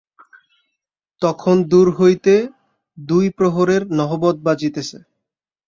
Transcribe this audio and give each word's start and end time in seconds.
তখন 1.21 1.55
দূর 1.71 1.87
হইতে 1.99 2.33
দুই 2.97 3.25
প্রহরের 3.37 3.81
নহবৎ 3.97 4.35
বাজিতেছে। 4.43 4.97